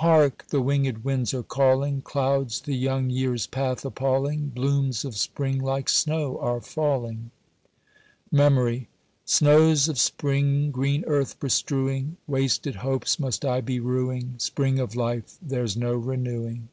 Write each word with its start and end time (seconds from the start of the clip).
Hark! 0.00 0.44
the 0.48 0.60
wingèd 0.60 1.02
winds 1.02 1.32
are 1.32 1.42
calling; 1.42 2.02
Clouds 2.02 2.60
the 2.60 2.74
young 2.76 3.08
year's 3.08 3.46
path 3.46 3.86
appalling; 3.86 4.50
Blooms 4.54 5.02
of 5.02 5.16
spring 5.16 5.62
like 5.62 5.88
snow 5.88 6.38
are 6.40 6.60
falling. 6.60 7.30
MEMORY. 8.30 8.86
Snows 9.24 9.88
of 9.88 9.98
spring 9.98 10.70
green 10.72 11.04
earth 11.06 11.40
bestrewing! 11.40 12.18
Wasted 12.26 12.74
hopes 12.74 13.18
must 13.18 13.46
I 13.46 13.62
be 13.62 13.80
rueing, 13.80 14.38
Spring 14.38 14.78
of 14.78 14.94
life 14.94 15.38
there's 15.40 15.74
no 15.74 15.94
renewing. 15.94 16.68